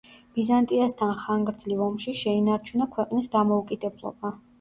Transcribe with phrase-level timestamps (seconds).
[0.35, 4.33] ბიზანტიასთან ხანგრძლივ ომში შეინარჩუნა ქვეყნის დამოუკიდებლობა.